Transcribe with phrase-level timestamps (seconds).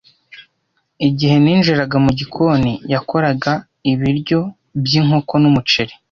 [1.07, 3.51] Igihe ninjiraga mu gikoni, yakoraga
[3.91, 4.39] ibiryo
[4.83, 5.93] by'inkoko n'umuceri.